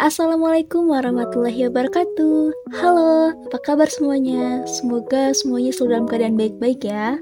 Assalamualaikum 0.00 0.88
warahmatullahi 0.88 1.68
wabarakatuh 1.68 2.72
Halo, 2.80 3.36
apa 3.36 3.58
kabar 3.60 3.84
semuanya? 3.84 4.64
Semoga 4.64 5.36
semuanya 5.36 5.76
selalu 5.76 5.92
dalam 5.92 6.06
keadaan 6.08 6.36
baik-baik 6.40 6.88
ya 6.88 7.20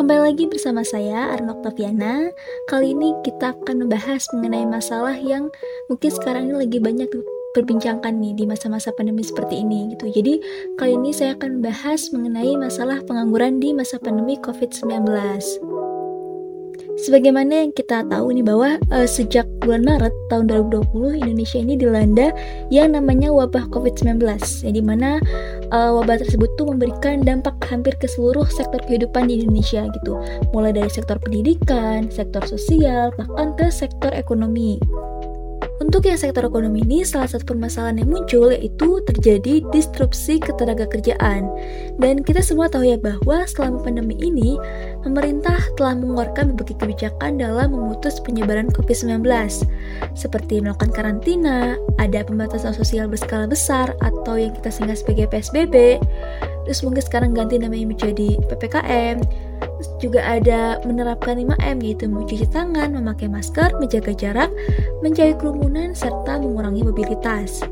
Kembali 0.00 0.32
lagi 0.32 0.48
bersama 0.48 0.80
saya, 0.80 1.28
Arma 1.36 1.52
Octaviana 1.60 2.32
Kali 2.72 2.96
ini 2.96 3.12
kita 3.20 3.52
akan 3.60 3.84
membahas 3.84 4.24
mengenai 4.32 4.64
masalah 4.64 5.12
yang 5.12 5.52
mungkin 5.92 6.08
sekarang 6.08 6.48
ini 6.48 6.56
lagi 6.56 6.78
banyak 6.80 7.12
perbincangkan 7.52 8.16
nih 8.16 8.32
di 8.32 8.44
masa-masa 8.48 8.96
pandemi 8.96 9.20
seperti 9.20 9.64
ini 9.64 9.92
gitu. 9.96 10.12
Jadi 10.12 10.40
kali 10.76 10.96
ini 10.96 11.12
saya 11.12 11.36
akan 11.36 11.60
membahas 11.60 12.12
mengenai 12.12 12.52
masalah 12.56 13.00
pengangguran 13.04 13.60
di 13.64 13.72
masa 13.72 13.96
pandemi 13.96 14.36
COVID-19. 14.40 15.08
Sebagaimana 16.96 17.60
yang 17.60 17.72
kita 17.76 18.08
tahu 18.08 18.32
nih 18.32 18.40
bahwa 18.40 18.80
uh, 18.88 19.04
sejak 19.04 19.44
bulan 19.60 19.84
Maret 19.84 20.14
tahun 20.32 20.48
2020 20.48 21.20
Indonesia 21.20 21.58
ini 21.60 21.74
dilanda 21.76 22.32
yang 22.72 22.96
namanya 22.96 23.28
wabah 23.28 23.68
COVID-19 23.68 24.24
yang 24.64 24.74
di 24.74 24.80
mana 24.80 25.20
uh, 25.76 25.92
wabah 26.00 26.24
tersebut 26.24 26.48
tuh 26.56 26.72
memberikan 26.72 27.20
dampak 27.20 27.52
hampir 27.68 27.92
ke 28.00 28.08
seluruh 28.08 28.48
sektor 28.48 28.80
kehidupan 28.88 29.28
di 29.28 29.44
Indonesia 29.44 29.84
gitu 29.92 30.16
mulai 30.56 30.72
dari 30.72 30.88
sektor 30.88 31.20
pendidikan, 31.20 32.08
sektor 32.08 32.40
sosial, 32.48 33.12
bahkan 33.20 33.52
ke 33.60 33.68
sektor 33.68 34.16
ekonomi. 34.16 34.80
Untuk 35.86 36.02
yang 36.02 36.18
sektor 36.18 36.42
ekonomi 36.42 36.82
ini, 36.82 37.06
salah 37.06 37.30
satu 37.30 37.54
permasalahan 37.54 38.02
yang 38.02 38.10
muncul 38.10 38.50
yaitu 38.50 38.98
terjadi 39.06 39.62
disrupsi 39.70 40.42
ketenaga 40.42 40.82
kerjaan. 40.90 41.46
Dan 42.02 42.26
kita 42.26 42.42
semua 42.42 42.66
tahu 42.66 42.90
ya 42.90 42.98
bahwa 42.98 43.46
selama 43.46 43.86
pandemi 43.86 44.18
ini, 44.18 44.58
pemerintah 45.06 45.62
telah 45.78 45.94
mengeluarkan 45.94 46.58
berbagai 46.58 46.82
kebijakan 46.82 47.38
dalam 47.38 47.70
memutus 47.70 48.18
penyebaran 48.18 48.66
COVID-19, 48.74 49.22
seperti 50.18 50.58
melakukan 50.58 50.90
karantina, 50.90 51.78
ada 52.02 52.26
pembatasan 52.26 52.74
sosial 52.74 53.06
berskala 53.06 53.46
besar 53.46 53.94
atau 54.02 54.34
yang 54.34 54.50
kita 54.58 54.74
singkat 54.74 54.98
sebagai 54.98 55.30
PSBB, 55.30 56.02
terus 56.66 56.82
mungkin 56.82 57.06
sekarang 57.06 57.30
ganti 57.30 57.62
namanya 57.62 57.94
menjadi 57.94 58.34
PPKM, 58.50 59.22
juga 60.02 60.20
ada 60.22 60.78
menerapkan 60.84 61.38
5M 61.38 61.76
yaitu 61.82 62.06
mencuci 62.10 62.46
tangan, 62.50 62.92
memakai 62.94 63.30
masker, 63.30 63.74
menjaga 63.80 64.12
jarak, 64.12 64.50
menjauhi 65.00 65.34
kerumunan, 65.38 65.96
serta 65.96 66.38
mengurangi 66.38 66.82
mobilitas. 66.84 67.64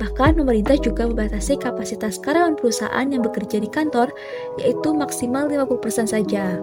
Bahkan 0.00 0.40
pemerintah 0.40 0.80
juga 0.80 1.04
membatasi 1.04 1.60
kapasitas 1.60 2.16
karyawan 2.20 2.56
perusahaan 2.56 3.06
yang 3.08 3.20
bekerja 3.20 3.60
di 3.60 3.68
kantor 3.68 4.08
yaitu 4.56 4.96
maksimal 4.96 5.44
50% 5.48 6.08
saja. 6.08 6.56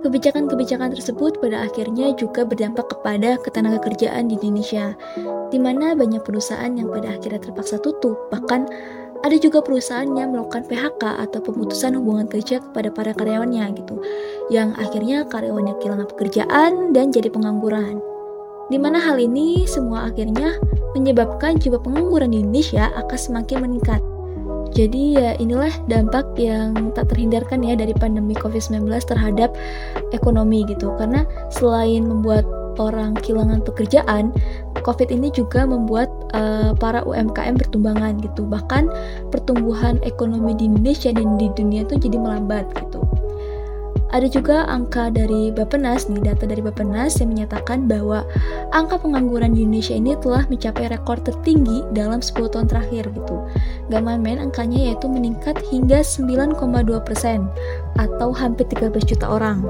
Kebijakan-kebijakan 0.00 0.96
tersebut 0.96 1.36
pada 1.44 1.68
akhirnya 1.68 2.16
juga 2.16 2.48
berdampak 2.48 2.88
kepada 2.88 3.36
ketenaga 3.44 3.84
kerjaan 3.84 4.32
di 4.32 4.40
Indonesia, 4.40 4.96
di 5.52 5.60
mana 5.60 5.92
banyak 5.92 6.24
perusahaan 6.24 6.72
yang 6.72 6.88
pada 6.88 7.20
akhirnya 7.20 7.36
terpaksa 7.36 7.76
tutup, 7.84 8.16
bahkan 8.32 8.64
ada 9.20 9.36
juga 9.36 9.60
perusahaan 9.60 10.08
yang 10.08 10.32
melakukan 10.32 10.64
PHK 10.64 11.02
atau 11.28 11.40
pemutusan 11.44 11.92
hubungan 12.00 12.24
kerja 12.24 12.64
kepada 12.64 12.88
para 12.88 13.12
karyawannya 13.12 13.68
gitu, 13.76 14.00
yang 14.48 14.72
akhirnya 14.80 15.28
karyawannya 15.28 15.76
kehilangan 15.76 16.08
pekerjaan 16.16 16.96
dan 16.96 17.12
jadi 17.12 17.28
pengangguran. 17.28 18.00
Di 18.70 18.78
mana 18.78 19.02
hal 19.02 19.18
ini 19.18 19.66
semua 19.66 20.08
akhirnya 20.08 20.56
menyebabkan 20.94 21.58
jumlah 21.58 21.82
pengangguran 21.82 22.32
di 22.32 22.40
Indonesia 22.40 22.88
akan 22.96 23.18
semakin 23.18 23.58
meningkat. 23.66 24.00
Jadi 24.70 25.18
ya 25.18 25.34
inilah 25.42 25.74
dampak 25.90 26.38
yang 26.38 26.94
tak 26.94 27.10
terhindarkan 27.10 27.66
ya 27.66 27.74
dari 27.74 27.90
pandemi 27.90 28.38
COVID-19 28.38 28.86
terhadap 29.02 29.50
ekonomi 30.14 30.62
gitu. 30.70 30.94
Karena 30.94 31.26
selain 31.50 32.06
membuat 32.06 32.46
orang 32.78 33.18
kehilangan 33.18 33.66
pekerjaan, 33.66 34.30
COVID 34.82 35.08
ini 35.12 35.28
juga 35.30 35.68
membuat 35.68 36.08
uh, 36.32 36.72
para 36.76 37.04
UMKM 37.04 37.60
bertumbangan 37.60 38.18
gitu. 38.24 38.44
Bahkan 38.48 38.88
pertumbuhan 39.30 40.00
ekonomi 40.02 40.56
di 40.56 40.68
Indonesia 40.68 41.12
dan 41.12 41.36
di 41.36 41.52
dunia 41.54 41.84
itu 41.84 41.96
jadi 42.00 42.16
melambat 42.16 42.66
gitu. 42.76 43.04
Ada 44.10 44.26
juga 44.26 44.66
angka 44.66 45.06
dari 45.14 45.54
Bapenas 45.54 46.10
nih, 46.10 46.18
data 46.18 46.42
dari 46.42 46.58
Bapenas 46.58 47.22
yang 47.22 47.30
menyatakan 47.30 47.86
bahwa 47.86 48.26
angka 48.74 48.98
pengangguran 48.98 49.54
di 49.54 49.62
Indonesia 49.62 49.94
ini 49.94 50.18
telah 50.18 50.42
mencapai 50.50 50.90
rekor 50.90 51.22
tertinggi 51.22 51.86
dalam 51.94 52.18
10 52.18 52.50
tahun 52.50 52.66
terakhir 52.66 53.06
gitu. 53.14 53.36
Gak 53.86 54.02
main-main 54.02 54.42
angkanya 54.42 54.90
yaitu 54.90 55.06
meningkat 55.06 55.62
hingga 55.70 56.02
9,2% 56.02 56.58
atau 58.02 58.28
hampir 58.34 58.66
13 58.66 58.98
juta 59.06 59.30
orang. 59.30 59.62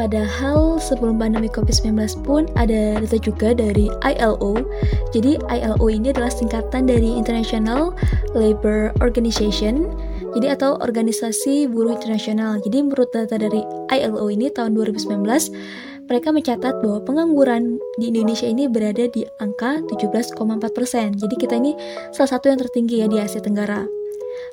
Padahal 0.00 0.80
sebelum 0.80 1.20
pandemi 1.20 1.52
COVID-19 1.52 2.24
pun 2.24 2.48
ada 2.56 2.96
data 2.96 3.20
juga 3.20 3.52
dari 3.52 3.92
ILO. 4.00 4.64
Jadi 5.12 5.36
ILO 5.36 5.86
ini 5.92 6.08
adalah 6.08 6.32
singkatan 6.32 6.88
dari 6.88 7.20
International 7.20 7.92
Labour 8.32 8.96
Organization. 9.04 9.92
Jadi 10.32 10.56
atau 10.56 10.80
Organisasi 10.80 11.68
Buruh 11.68 12.00
Internasional. 12.00 12.64
Jadi 12.64 12.80
menurut 12.80 13.12
data 13.12 13.36
dari 13.36 13.60
ILO 13.92 14.32
ini 14.32 14.48
tahun 14.48 14.72
2019 14.72 15.20
mereka 16.08 16.32
mencatat 16.32 16.80
bahwa 16.80 17.04
pengangguran 17.04 17.76
di 18.00 18.08
Indonesia 18.08 18.48
ini 18.48 18.72
berada 18.72 19.04
di 19.04 19.28
angka 19.36 19.84
17,4 19.84 20.32
persen. 20.72 21.12
Jadi 21.12 21.36
kita 21.36 21.60
ini 21.60 21.76
salah 22.16 22.40
satu 22.40 22.48
yang 22.48 22.56
tertinggi 22.56 23.04
ya 23.04 23.06
di 23.06 23.20
Asia 23.20 23.44
Tenggara. 23.44 23.99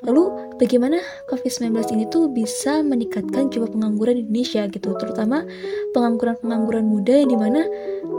Lalu 0.06 0.56
bagaimana 0.62 1.02
COVID-19 1.30 1.74
ini 1.98 2.06
tuh 2.10 2.30
bisa 2.30 2.82
meningkatkan 2.86 3.50
jumlah 3.50 3.74
pengangguran 3.74 4.20
di 4.20 4.22
Indonesia 4.26 4.66
gitu, 4.70 4.94
terutama 4.98 5.44
pengangguran-pengangguran 5.94 6.86
muda 6.86 7.14
yang 7.18 7.30
di 7.34 7.38
mana 7.40 7.62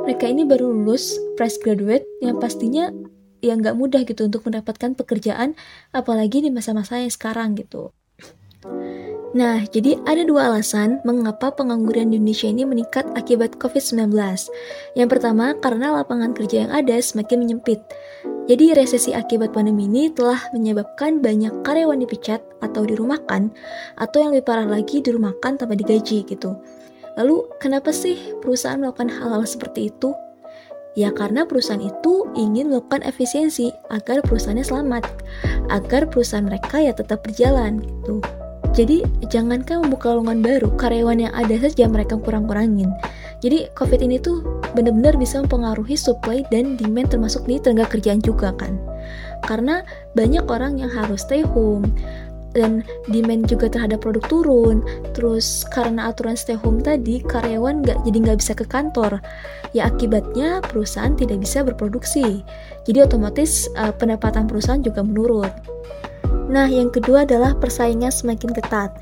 mereka 0.06 0.24
ini 0.30 0.46
baru 0.48 0.72
lulus 0.72 1.18
fresh 1.36 1.60
graduate 1.60 2.06
yang 2.24 2.40
pastinya 2.40 2.90
yang 3.38 3.62
nggak 3.62 3.78
mudah 3.78 4.02
gitu 4.02 4.26
untuk 4.26 4.42
mendapatkan 4.50 4.98
pekerjaan 4.98 5.54
apalagi 5.94 6.42
di 6.42 6.50
masa-masa 6.50 6.98
yang 6.98 7.12
sekarang 7.12 7.54
gitu. 7.54 7.94
Nah, 9.36 9.60
jadi 9.68 10.00
ada 10.08 10.24
dua 10.24 10.48
alasan 10.48 11.04
mengapa 11.04 11.52
pengangguran 11.52 12.08
di 12.08 12.16
Indonesia 12.16 12.48
ini 12.48 12.64
meningkat 12.64 13.12
akibat 13.12 13.60
COVID-19. 13.60 14.08
Yang 14.96 15.08
pertama, 15.12 15.52
karena 15.60 16.00
lapangan 16.00 16.32
kerja 16.32 16.64
yang 16.64 16.72
ada 16.72 16.96
semakin 16.96 17.44
menyempit. 17.44 17.84
Jadi 18.48 18.72
resesi 18.72 19.12
akibat 19.12 19.52
pandemi 19.52 19.84
ini 19.84 20.08
telah 20.08 20.40
menyebabkan 20.56 21.20
banyak 21.20 21.52
karyawan 21.60 22.00
dipecat 22.00 22.40
atau 22.64 22.88
dirumahkan, 22.88 23.52
atau 24.00 24.16
yang 24.24 24.32
lebih 24.32 24.48
parah 24.48 24.64
lagi 24.64 25.04
dirumahkan 25.04 25.60
tanpa 25.60 25.76
digaji 25.76 26.24
gitu. 26.24 26.56
Lalu 27.20 27.44
kenapa 27.60 27.92
sih 27.92 28.16
perusahaan 28.40 28.80
melakukan 28.80 29.12
hal-hal 29.12 29.44
seperti 29.44 29.92
itu? 29.92 30.16
Ya 30.96 31.12
karena 31.12 31.44
perusahaan 31.44 31.84
itu 31.84 32.24
ingin 32.32 32.72
melakukan 32.72 33.04
efisiensi 33.04 33.68
agar 33.92 34.24
perusahaannya 34.24 34.64
selamat, 34.64 35.04
agar 35.68 36.08
perusahaan 36.08 36.48
mereka 36.48 36.80
ya 36.80 36.96
tetap 36.96 37.20
berjalan 37.20 37.84
gitu. 37.84 38.24
Jadi 38.78 39.02
jangankan 39.26 39.82
membuka 39.82 40.14
lowongan 40.14 40.38
baru, 40.38 40.70
karyawan 40.78 41.26
yang 41.26 41.34
ada 41.34 41.58
saja 41.58 41.90
mereka 41.90 42.14
kurang-kurangin. 42.14 42.94
Jadi 43.42 43.66
COVID 43.74 43.98
ini 44.06 44.22
tuh 44.22 44.46
benar-benar 44.78 45.18
bisa 45.18 45.42
mempengaruhi 45.42 45.98
supply 45.98 46.46
dan 46.54 46.78
demand 46.78 47.10
termasuk 47.10 47.42
di 47.50 47.58
tenaga 47.58 47.98
kerjaan 47.98 48.22
juga 48.22 48.54
kan. 48.54 48.78
Karena 49.42 49.82
banyak 50.14 50.46
orang 50.46 50.78
yang 50.78 50.94
harus 50.94 51.26
stay 51.26 51.42
home 51.42 51.90
dan 52.54 52.86
demand 53.10 53.50
juga 53.50 53.66
terhadap 53.66 53.98
produk 53.98 54.22
turun. 54.30 54.76
Terus 55.10 55.66
karena 55.74 56.14
aturan 56.14 56.38
stay 56.38 56.54
home 56.54 56.78
tadi 56.78 57.18
karyawan 57.18 57.82
nggak 57.82 57.98
jadi 58.06 58.18
nggak 58.30 58.38
bisa 58.38 58.52
ke 58.54 58.62
kantor. 58.62 59.18
Ya 59.74 59.90
akibatnya 59.90 60.62
perusahaan 60.62 61.18
tidak 61.18 61.42
bisa 61.42 61.66
berproduksi. 61.66 62.46
Jadi 62.86 62.98
otomatis 63.02 63.66
uh, 63.74 63.90
pendapatan 63.90 64.46
perusahaan 64.46 64.82
juga 64.82 65.02
menurun. 65.02 65.50
Nah, 66.48 66.64
yang 66.64 66.88
kedua 66.88 67.28
adalah 67.28 67.52
persaingan 67.52 68.08
semakin 68.08 68.56
ketat. 68.56 68.96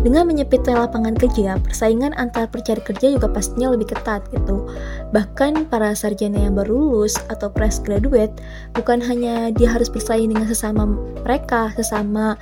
Dengan 0.00 0.24
menyempitnya 0.24 0.80
lapangan 0.86 1.12
kerja, 1.12 1.60
persaingan 1.60 2.16
antar 2.16 2.48
pencari 2.48 2.80
kerja 2.80 3.12
juga 3.12 3.28
pastinya 3.28 3.74
lebih 3.74 3.92
ketat 3.92 4.24
gitu. 4.32 4.64
Bahkan 5.12 5.68
para 5.68 5.92
sarjana 5.92 6.40
yang 6.40 6.56
baru 6.56 6.72
lulus 6.72 7.20
atau 7.28 7.52
fresh 7.52 7.84
graduate 7.84 8.32
bukan 8.72 9.02
hanya 9.02 9.52
dia 9.52 9.68
harus 9.68 9.92
bersaing 9.92 10.32
dengan 10.32 10.48
sesama 10.48 10.88
mereka, 11.20 11.68
sesama 11.76 12.38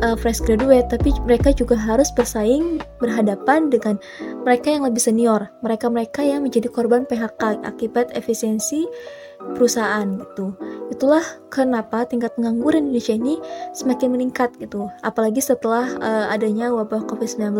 uh, 0.00 0.16
fresh 0.16 0.40
graduate, 0.48 0.88
tapi 0.88 1.12
mereka 1.28 1.52
juga 1.52 1.76
harus 1.76 2.08
bersaing 2.14 2.80
berhadapan 3.02 3.68
dengan 3.68 4.00
mereka 4.46 4.72
yang 4.72 4.88
lebih 4.88 5.02
senior, 5.02 5.52
mereka-mereka 5.60 6.24
yang 6.24 6.40
menjadi 6.46 6.72
korban 6.72 7.04
PHK 7.04 7.60
akibat 7.68 8.16
efisiensi 8.16 8.88
perusahaan 9.52 10.08
gitu. 10.16 10.56
Itulah 10.88 11.24
kenapa 11.52 12.08
tingkat 12.08 12.32
pengangguran 12.36 12.88
Indonesia 12.88 13.14
ini 13.14 13.36
semakin 13.76 14.16
meningkat 14.16 14.56
gitu, 14.56 14.88
apalagi 15.04 15.44
setelah 15.44 15.84
uh, 16.00 16.26
adanya 16.32 16.72
wabah 16.72 17.04
COVID-19. 17.04 17.52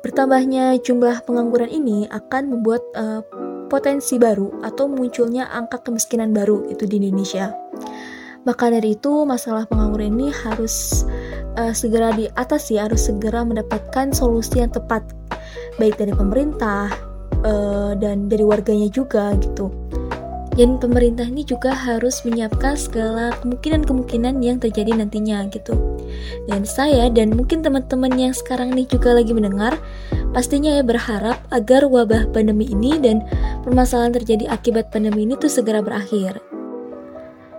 Bertambahnya 0.00 0.78
jumlah 0.80 1.24
pengangguran 1.26 1.68
ini 1.68 2.06
akan 2.08 2.52
membuat 2.52 2.80
uh, 2.94 3.20
potensi 3.66 4.16
baru 4.22 4.62
atau 4.62 4.86
munculnya 4.86 5.50
angka 5.50 5.82
kemiskinan 5.82 6.30
baru 6.30 6.70
itu 6.70 6.86
di 6.86 7.02
Indonesia. 7.02 7.50
Maka 8.46 8.70
dari 8.70 8.94
itu, 8.94 9.26
masalah 9.26 9.66
pengangguran 9.66 10.14
ini 10.14 10.30
harus 10.30 11.02
uh, 11.58 11.74
segera 11.74 12.14
diatasi, 12.14 12.78
harus 12.78 13.10
segera 13.10 13.42
mendapatkan 13.42 14.14
solusi 14.14 14.62
yang 14.62 14.70
tepat, 14.70 15.02
baik 15.82 15.98
dari 15.98 16.14
pemerintah 16.14 16.86
uh, 17.42 17.98
dan 17.98 18.30
dari 18.30 18.46
warganya 18.46 18.86
juga 18.86 19.34
gitu. 19.42 19.66
Dan 20.56 20.80
pemerintah 20.80 21.28
ini 21.28 21.44
juga 21.44 21.70
harus 21.76 22.24
menyiapkan 22.24 22.74
segala 22.74 23.36
kemungkinan-kemungkinan 23.44 24.40
yang 24.40 24.56
terjadi 24.56 24.96
nantinya 24.96 25.44
gitu. 25.52 25.76
Dan 26.48 26.64
saya 26.64 27.12
dan 27.12 27.36
mungkin 27.36 27.60
teman-teman 27.60 28.16
yang 28.16 28.32
sekarang 28.32 28.72
nih 28.72 28.88
juga 28.88 29.12
lagi 29.12 29.36
mendengar 29.36 29.76
pastinya 30.32 30.72
ya 30.72 30.82
berharap 30.84 31.40
agar 31.52 31.84
wabah 31.84 32.32
pandemi 32.32 32.68
ini 32.72 32.96
dan 32.96 33.20
permasalahan 33.62 34.16
terjadi 34.16 34.48
akibat 34.48 34.88
pandemi 34.88 35.28
ini 35.28 35.36
tuh 35.36 35.52
segera 35.52 35.84
berakhir. 35.84 36.40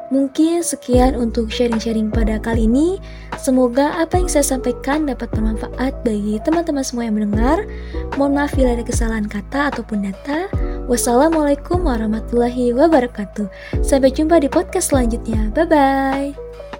Mungkin 0.08 0.64
sekian 0.64 1.20
untuk 1.20 1.52
sharing-sharing 1.52 2.08
pada 2.08 2.40
kali 2.40 2.64
ini. 2.64 2.96
Semoga 3.36 3.92
apa 4.00 4.16
yang 4.16 4.32
saya 4.32 4.56
sampaikan 4.56 5.04
dapat 5.04 5.28
bermanfaat 5.36 6.00
bagi 6.08 6.40
teman-teman 6.48 6.80
semua 6.80 7.12
yang 7.12 7.20
mendengar. 7.20 7.68
Mohon 8.16 8.34
maaf 8.40 8.56
bila 8.56 8.80
ada 8.80 8.88
kesalahan 8.88 9.28
kata 9.28 9.76
ataupun 9.76 10.08
data. 10.08 10.48
Wassalamualaikum 10.88 11.84
warahmatullahi 11.84 12.72
wabarakatuh. 12.72 13.52
Sampai 13.84 14.16
jumpa 14.16 14.40
di 14.40 14.48
podcast 14.48 14.96
selanjutnya. 14.96 15.52
Bye 15.52 15.68
bye. 15.68 16.30